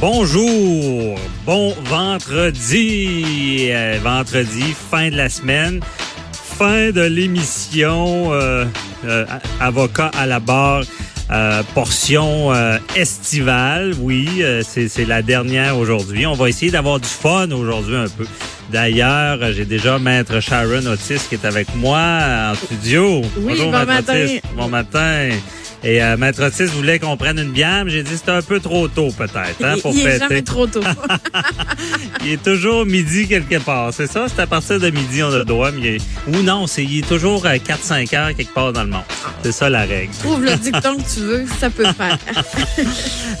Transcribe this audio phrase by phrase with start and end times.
[0.00, 5.80] Bonjour, bon vendredi, euh, vendredi, fin de la semaine,
[6.32, 8.64] fin de l'émission euh,
[9.04, 9.26] euh,
[9.60, 10.84] Avocat à la barre.
[11.30, 16.26] Euh, portion euh, estivale, oui, euh, c'est la dernière aujourd'hui.
[16.26, 18.26] On va essayer d'avoir du fun aujourd'hui un peu.
[18.72, 22.00] D'ailleurs, j'ai déjà Maître Sharon Otis qui est avec moi
[22.50, 23.20] en studio.
[23.36, 24.24] Oui, Bonjour, bon Maître matin.
[24.24, 24.40] Otis.
[24.56, 25.28] Bon matin.
[25.82, 28.60] Et euh, Maître Otis voulait qu'on prenne une bière, mais j'ai dit c'était un peu
[28.60, 30.18] trop tôt peut-être hein, pour il est fêter.
[30.18, 30.82] jamais trop tôt.
[32.22, 33.94] Il est toujours midi quelque part.
[33.94, 34.26] C'est ça?
[34.28, 35.70] C'est à partir de midi on a le droit.
[35.72, 38.82] Mais il est- Ou non, c'est il est toujours à 4-5 heures quelque part dans
[38.84, 39.02] le monde.
[39.42, 40.12] C'est ça la règle.
[40.18, 42.18] Trouve le dicton que tu veux, ça peut faire.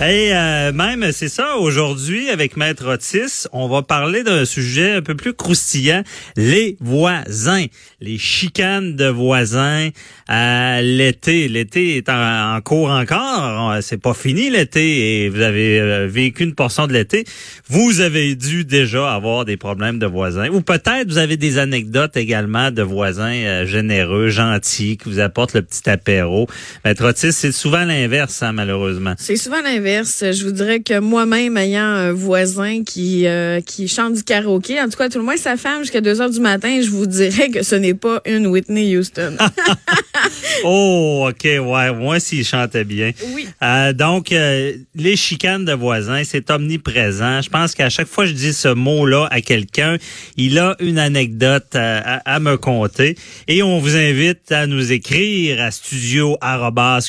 [0.00, 5.02] Et euh, même, c'est ça, aujourd'hui, avec Maître Otis, on va parler d'un sujet un
[5.02, 6.02] peu plus croustillant,
[6.36, 7.66] les voisins,
[8.00, 9.90] les chicanes de voisins
[10.26, 11.48] à l'été.
[11.48, 16.44] L'été est en, en cours encore, c'est pas fini l'été et vous avez euh, vécu
[16.44, 17.24] une portion de l'été.
[17.68, 22.16] Vous avez dû déjà avoir des problèmes de voisins ou peut-être vous avez des anecdotes
[22.16, 26.46] également de voisins euh, généreux, gentils, qui vous apportent le petit apéro.
[26.84, 29.14] Maître Otis, c'est souvent l'inverse, hein, malheureusement.
[29.18, 30.24] C'est souvent l'inverse.
[30.32, 34.88] Je vous dirais que moi-même, ayant un voisin qui euh, qui chante du karaoké, en
[34.88, 37.50] tout cas, tout le moins sa femme jusqu'à 2 heures du matin, je vous dirais
[37.50, 39.36] que ce n'est pas une Whitney Houston.
[40.64, 43.12] Oh, OK, ouais, moi s'il chantait bien.
[43.34, 43.48] oui.
[43.62, 47.42] Euh, donc, euh, les chicanes de voisins, c'est omniprésent.
[47.42, 49.96] Je pense qu'à chaque fois que je dis ce mot-là à quelqu'un,
[50.36, 53.16] il a une anecdote à, à- à me conter.
[53.48, 56.36] Et on vous invite à nous écrire à studio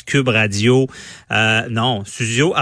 [0.06, 0.86] cube radio.
[1.30, 2.54] Euh, non, studio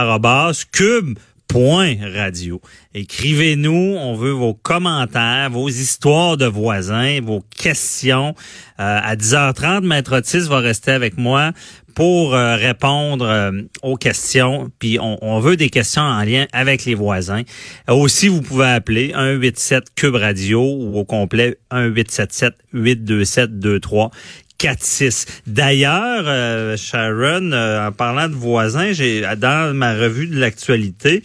[0.72, 1.18] cube
[1.50, 2.60] point radio.
[2.94, 8.36] Écrivez-nous, on veut vos commentaires, vos histoires de voisins, vos questions.
[8.78, 11.50] Euh, à 10h30, Maître Otis va rester avec moi
[11.96, 13.50] pour euh, répondre euh,
[13.82, 14.70] aux questions.
[14.78, 17.42] Puis on, veut des questions en lien avec les voisins.
[17.88, 24.12] Aussi, vous pouvez appeler 187 Cube Radio ou au complet 1877 827 23
[24.60, 25.26] 4-6.
[25.46, 31.22] D'ailleurs, euh, Sharon, euh, en parlant de voisins, j'ai dans ma revue de l'actualité,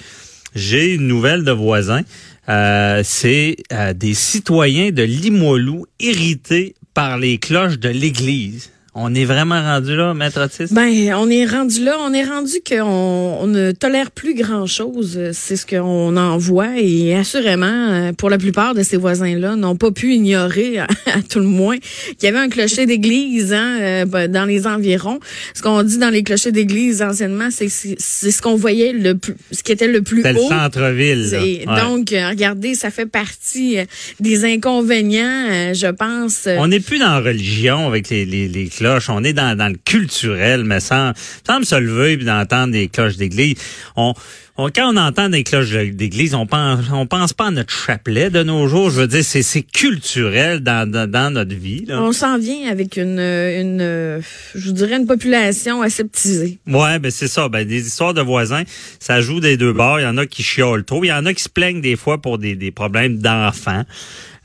[0.56, 2.02] j'ai une nouvelle de voisins.
[2.48, 8.72] Euh, c'est euh, des citoyens de Limoilou irrités par les cloches de l'église.
[8.98, 10.74] On est vraiment rendu là, Maître Otis?
[10.74, 15.20] Ben, on est rendu là, on est rendu qu'on on ne tolère plus grand-chose.
[15.34, 19.76] C'est ce qu'on en voit et assurément, euh, pour la plupart de ces voisins-là, n'ont
[19.76, 23.80] pas pu ignorer, à, à tout le moins, qu'il y avait un clocher d'église hein,
[23.82, 25.20] euh, ben, dans les environs.
[25.54, 29.62] Ce qu'on dit dans les clochers d'église anciennement, c'est ce qu'on voyait le plus, ce
[29.62, 30.48] qui était le plus C'est le haut.
[30.48, 31.28] centre-ville.
[31.34, 31.66] Ouais.
[31.82, 33.76] Donc, euh, regardez, ça fait partie
[34.22, 36.48] des inconvénients, je pense.
[36.48, 38.70] On n'est plus dans la religion avec les, les, les
[39.10, 41.14] On est dans, dans le culturel, mais sans,
[41.46, 43.56] sans me se lever et d'entendre des cloches d'église.
[43.96, 44.14] On,
[44.58, 48.30] on- quand on entend des cloches d'église, on pense, on pense pas à notre chapelet
[48.30, 48.90] de nos jours.
[48.90, 51.86] Je veux dire, c'est, c'est culturel dans, dans, dans notre vie.
[51.86, 52.02] Là.
[52.02, 54.22] On s'en vient avec une, une,
[54.56, 56.60] je vous dirais, une population aseptisée.
[56.68, 57.50] Ouais, ben c'est ça.
[57.50, 58.64] Ben des histoires de voisins,
[59.00, 60.00] ça joue des deux bords.
[60.00, 61.04] Il y en a qui chiolent trop.
[61.04, 63.84] Il y en a qui se plaignent des fois pour des, des problèmes d'enfants.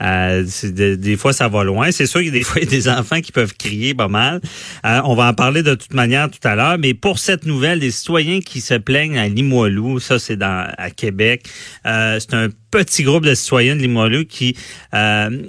[0.02, 1.90] Euh, de- des fois, ça va loin.
[1.92, 3.92] C'est sûr qu'il y a des fois il y a des enfants qui peuvent crier
[3.94, 4.40] pas mal.
[4.86, 6.78] Euh, on va en parler de toute manière tout à l'heure.
[6.78, 10.90] Mais pour cette nouvelle, des citoyens qui se plaignent à Limoilou, ça c'est dans à
[10.90, 11.46] Québec.
[11.86, 14.56] Euh, c'est un petit groupe de citoyens de Limoilou qui
[14.94, 15.42] euh,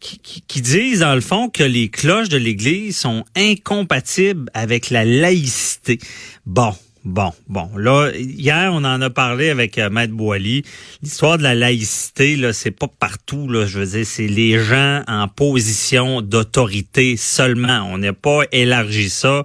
[0.00, 4.90] qui, qui- qui disent, dans le fond, que les cloches de l'Église sont incompatibles avec
[4.90, 5.98] la laïcité.
[6.46, 6.74] Bon.
[7.04, 10.62] Bon, bon, là, hier, on en a parlé avec euh, Maître Boily.
[11.02, 15.04] L'histoire de la laïcité, là, c'est pas partout, là, je veux dire, c'est les gens
[15.06, 17.88] en position d'autorité seulement.
[17.90, 19.42] On n'a pas élargi ça.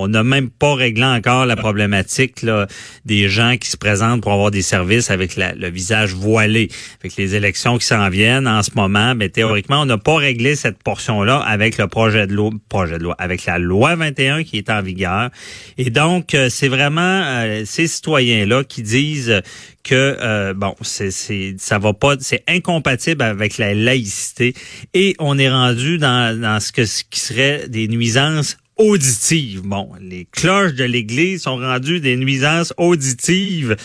[0.00, 2.68] On n'a même pas réglé encore la problématique là,
[3.04, 6.68] des gens qui se présentent pour avoir des services avec le visage voilé.
[7.00, 10.54] Avec les élections qui s'en viennent en ce moment, mais théoriquement, on n'a pas réglé
[10.54, 14.58] cette portion-là avec le projet de loi, projet de loi, avec la loi 21 qui
[14.58, 15.30] est en vigueur.
[15.78, 19.42] Et donc, euh, c'est vraiment euh, ces citoyens-là qui disent
[19.82, 21.10] que euh, bon, c'est
[21.58, 24.54] ça va pas, c'est incompatible avec la laïcité
[24.94, 29.62] et on est rendu dans dans ce que ce qui serait des nuisances auditives.
[29.62, 33.76] Bon, les cloches de l'Église sont rendues des nuisances auditives.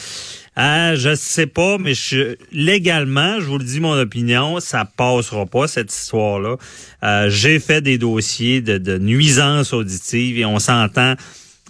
[0.55, 5.47] Ah, je sais pas, mais je, légalement, je vous le dis mon opinion, ça passera
[5.47, 6.57] pas cette histoire-là.
[7.03, 11.15] Euh, J'ai fait des dossiers de, de nuisances auditives et on s'entend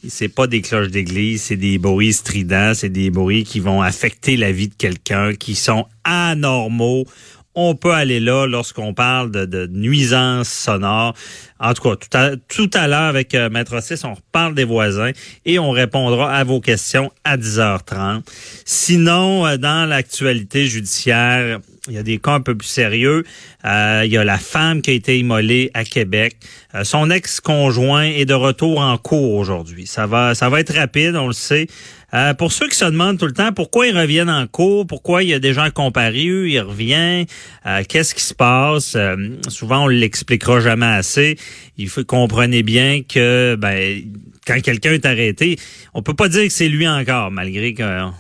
[0.08, 4.36] c'est pas des cloches d'église, c'est des bruits stridents, c'est des bruits qui vont affecter
[4.36, 7.06] la vie de quelqu'un, qui sont anormaux
[7.56, 11.14] on peut aller là lorsqu'on parle de, nuisances sonores.
[11.60, 15.12] En tout cas, tout à, l'heure avec euh, Maître 6, on reparle des voisins
[15.46, 18.24] et on répondra à vos questions à 10h30.
[18.66, 23.24] Sinon, euh, dans l'actualité judiciaire, il y a des cas un peu plus sérieux.
[23.66, 26.38] Euh, il y a la femme qui a été immolée à Québec.
[26.84, 29.86] son ex-conjoint est de retour en cours aujourd'hui.
[29.86, 31.68] Ça va être rapide, on le sait.
[32.14, 35.24] Euh, pour ceux qui se demandent tout le temps pourquoi ils reviennent en cours, pourquoi
[35.24, 37.26] il y a des gens comparus, il revient,
[37.66, 39.16] euh, qu'est-ce qui se passe, euh,
[39.48, 41.38] souvent on l'expliquera jamais assez.
[41.78, 44.04] Il faut comprenez bien que ben
[44.46, 45.58] quand quelqu'un est arrêté,
[45.94, 48.12] on peut pas dire que c'est lui encore, malgré qu'on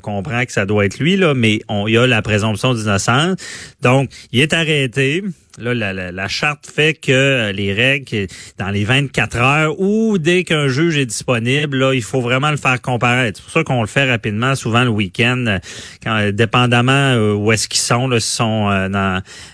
[0.00, 3.36] comprend que ça doit être lui là, mais on, il y a la présomption d'innocence.
[3.80, 5.22] Donc, il est arrêté.
[5.58, 8.26] Là, la, charte fait que euh, les règles,
[8.56, 12.56] dans les 24 heures ou dès qu'un juge est disponible, là, il faut vraiment le
[12.56, 13.38] faire comparaître.
[13.38, 15.58] C'est pour ça qu'on le fait rapidement, souvent le week-end, euh,
[16.02, 18.90] quand, euh, dépendamment où est-ce qu'ils sont, là, s'ils sont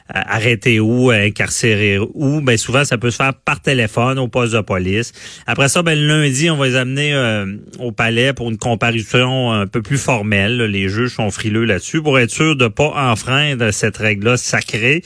[0.09, 4.61] arrêtés où, incarcérés où, ben souvent ça peut se faire par téléphone au poste de
[4.61, 5.13] police.
[5.47, 7.45] Après ça, ben lundi, on va les amener
[7.79, 10.63] au palais pour une comparution un peu plus formelle.
[10.63, 15.03] Les juges sont frileux là-dessus pour être sûr de pas enfreindre cette règle-là sacrée.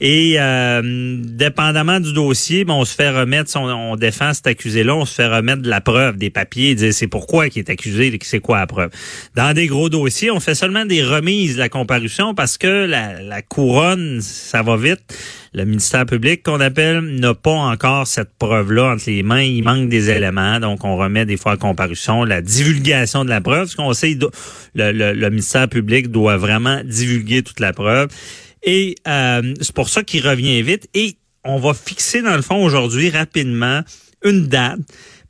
[0.00, 5.04] Et euh, dépendamment du dossier, ben, on se fait remettre, on, défend cet accusé-là, on
[5.04, 8.40] se fait remettre de la preuve, des papiers, dire c'est pourquoi il est accusé, c'est
[8.40, 8.90] quoi la preuve.
[9.34, 13.42] Dans des gros dossiers, on fait seulement des remises de la comparution parce que la
[13.42, 15.00] couronne, ça va vite.
[15.54, 19.42] Le ministère public qu'on appelle n'a pas encore cette preuve-là entre les mains.
[19.42, 23.42] Il manque des éléments, donc on remet des fois à comparution la divulgation de la
[23.42, 23.68] preuve.
[23.68, 24.16] Ce qu'on sait,
[24.74, 28.08] le, ministère public doit vraiment divulguer toute la preuve.
[28.62, 30.88] Et euh, c'est pour ça qu'il revient vite.
[30.94, 33.82] Et on va fixer, dans le fond, aujourd'hui, rapidement,
[34.24, 34.80] une date.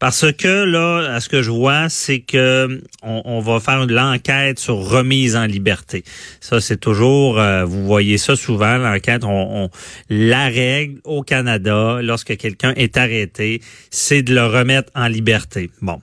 [0.02, 4.78] Parce que là, à ce que je vois, c'est que on, va faire l'enquête sur
[4.78, 6.02] remise en liberté.
[6.40, 9.22] Ça, c'est toujours, euh, vous voyez ça souvent, l'enquête.
[9.22, 9.70] On,
[10.10, 13.60] la règle au Canada, lorsque quelqu'un est arrêté,
[13.92, 15.70] c'est de le remettre en liberté.
[15.80, 16.02] Bon,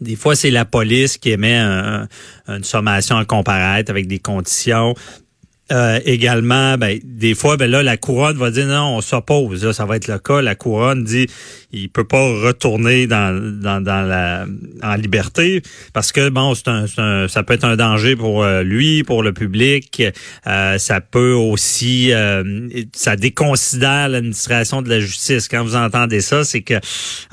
[0.00, 4.92] des fois, c'est la police qui émet une sommation à comparaître avec des conditions.
[5.74, 9.72] Euh, également, ben, des fois, ben là, la couronne va dire non, on s'oppose.
[9.72, 10.40] ça va être le cas.
[10.40, 11.26] La couronne dit
[11.72, 14.46] il peut pas retourner dans, dans, dans la
[14.82, 15.62] en liberté
[15.92, 19.32] parce que bon, c'est un, ça peut être un danger pour euh, lui, pour le
[19.32, 20.02] public.
[20.46, 22.12] Euh, ça peut aussi
[22.92, 25.48] ça déconsidère l'administration de la justice.
[25.48, 26.74] Quand vous entendez ça, c'est que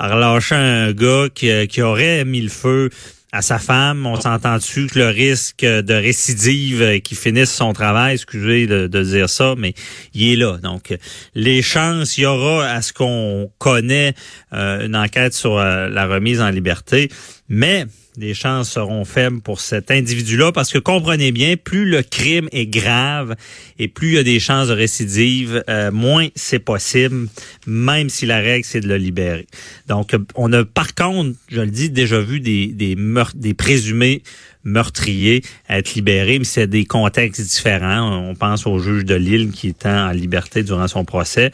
[0.00, 2.90] relâcher un gars qui, qui aurait mis le feu
[3.32, 4.06] à sa femme.
[4.06, 9.02] On s'entend dessus que le risque de récidive qui finisse son travail, excusez de, de,
[9.02, 9.74] dire ça, mais
[10.14, 10.58] il est là.
[10.58, 10.94] Donc,
[11.34, 14.14] les chances, il y aura à ce qu'on connaît
[14.52, 17.08] euh, une enquête sur euh, la remise en liberté,
[17.48, 17.86] mais
[18.16, 22.66] les chances seront faibles pour cet individu-là parce que comprenez bien, plus le crime est
[22.66, 23.36] grave
[23.78, 27.28] et plus il y a des chances de récidive, euh, moins c'est possible,
[27.66, 29.46] même si la règle c'est de le libérer.
[29.88, 32.96] Donc, on a par contre, je le dis, déjà vu des des,
[33.34, 34.22] des présumés
[34.64, 38.28] meurtrier être libéré, mais c'est des contextes différents.
[38.28, 41.50] On pense au juge de Lille qui était en liberté durant son procès.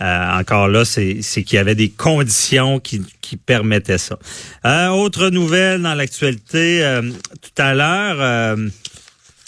[0.00, 4.18] Euh, encore là, c'est qu'il y avait des conditions qui, qui permettaient ça.
[4.64, 8.56] Euh, autre nouvelle dans l'actualité, euh, tout à l'heure,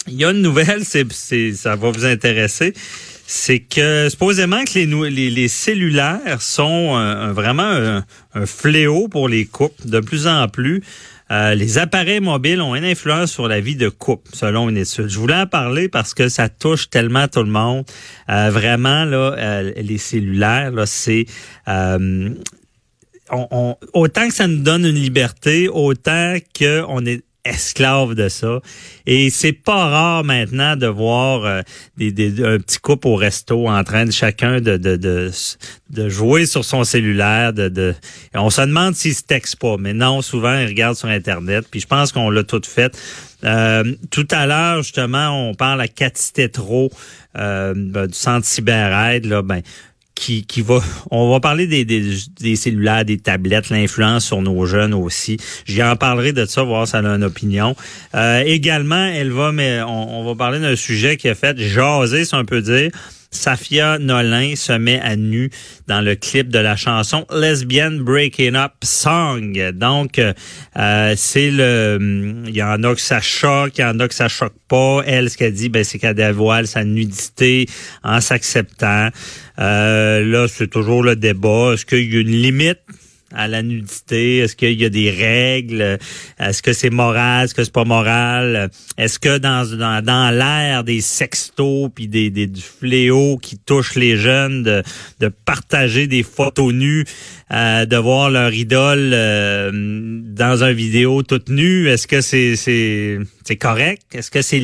[0.06, 1.06] il y a une nouvelle, c'est
[1.52, 2.74] ça va vous intéresser
[3.32, 8.04] c'est que supposément que les, les, cellulaires sont vraiment un,
[8.34, 10.82] un, fléau pour les couples de plus en plus.
[11.30, 15.08] Euh, les appareils mobiles ont une influence sur la vie de couple, selon une étude.
[15.08, 17.84] Je voulais en parler parce que ça touche tellement tout le monde.
[18.28, 21.26] Euh, vraiment, là, euh, les cellulaires, là, c'est
[23.92, 28.60] autant que ça nous donne une liberté, autant qu'on est esclave de ça.
[29.06, 31.62] Et c'est pas rare maintenant de voir euh,
[31.96, 35.30] des, des, un petit couple au resto en train de chacun de, de, de,
[35.90, 37.52] de jouer sur son cellulaire.
[37.52, 37.94] De, de...
[38.34, 41.66] On se demande s'ils se textent pas, mais non, souvent ils regardent sur Internet.
[41.70, 42.96] Puis je pense qu'on l'a tout fait.
[43.42, 46.32] Euh, tout à l'heure, justement, on parle à Cathy
[47.36, 49.24] euh, ben, du Centre CyberAide.
[49.24, 49.62] Là, ben,
[50.20, 52.02] qui, qui va, on va parler des, des,
[52.38, 55.38] des cellulaires, des tablettes, l'influence sur nos jeunes aussi.
[55.64, 57.74] J'y en parlerai de ça, voir si elle a une opinion.
[58.14, 62.26] Euh, également, elle va, mais on, on va parler d'un sujet qui a fait jaser,
[62.26, 62.90] si on peut dire.
[63.30, 65.50] Safia Nolin se met à nu
[65.86, 69.70] dans le clip de la chanson Lesbian Breaking Up Song.
[69.72, 74.08] Donc, euh, c'est le, il y en a que ça choque, il y en a
[74.08, 75.02] que ça choque pas.
[75.06, 77.66] Elle, ce qu'elle dit, ben, c'est qu'elle dévoile sa nudité
[78.02, 79.10] en s'acceptant.
[79.58, 81.74] Euh, là, c'est toujours le débat.
[81.74, 82.80] Est-ce qu'il y a une limite?
[83.34, 84.38] À la nudité?
[84.38, 85.98] Est-ce qu'il y a des règles?
[86.38, 87.44] Est-ce que c'est moral?
[87.44, 88.70] Est-ce que c'est pas moral?
[88.98, 93.94] Est-ce que dans, dans, dans l'ère des sextos puis des, des, du fléau qui touche
[93.94, 94.82] les jeunes de,
[95.20, 97.04] de partager des photos nues,
[97.52, 103.18] euh, de voir leur idole euh, dans un vidéo toute nue, est-ce que c'est c'est
[103.50, 104.02] c'est correct?
[104.14, 104.60] Est-ce que c'est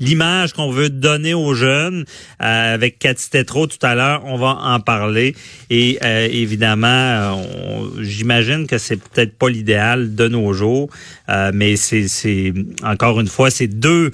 [0.00, 2.04] l'image qu'on veut donner aux jeunes?
[2.42, 5.36] Euh, avec Cathy Tétro tout à l'heure, on va en parler.
[5.70, 7.40] Et évidemment,
[8.00, 10.90] j'imagine que c'est peut-être pas l'idéal de nos jours,
[11.54, 14.10] mais c'est c'est encore une fois, c'est deux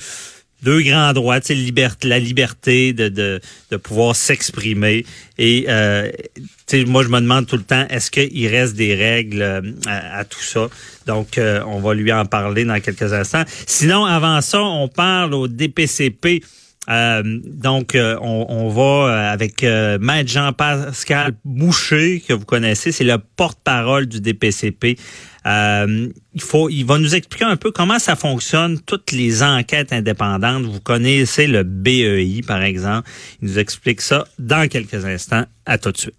[0.64, 3.40] deux grands droits, liberté, la liberté de, de,
[3.70, 5.04] de pouvoir s'exprimer.
[5.38, 6.10] Et euh,
[6.86, 10.40] moi, je me demande tout le temps, est-ce qu'il reste des règles euh, à, tout
[10.40, 10.68] ça?
[11.06, 13.44] Donc, euh, on va lui en parler dans quelques instants.
[13.66, 16.42] Sinon, avant ça, on parle au DPCP.
[16.90, 24.06] Euh, donc, on, on, va avec Maître Jean-Pascal Boucher, que vous connaissez, c'est le porte-parole
[24.06, 24.96] du DPCP.
[25.46, 29.92] Euh, il faut, il va nous expliquer un peu comment ça fonctionne, toutes les enquêtes
[29.92, 30.64] indépendantes.
[30.64, 33.08] Vous connaissez le BEI, par exemple.
[33.42, 35.44] Il nous explique ça dans quelques instants.
[35.66, 36.14] À tout de suite.